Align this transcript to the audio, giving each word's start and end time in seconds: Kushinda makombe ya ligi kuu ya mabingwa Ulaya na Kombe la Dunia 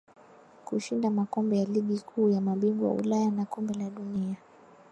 Kushinda 0.65 1.09
makombe 1.09 1.59
ya 1.59 1.65
ligi 1.65 1.99
kuu 1.99 2.29
ya 2.29 2.41
mabingwa 2.41 2.91
Ulaya 2.93 3.31
na 3.31 3.45
Kombe 3.45 3.73
la 3.73 3.89
Dunia 3.89 4.35